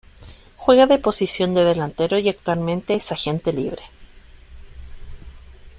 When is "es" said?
2.95-3.11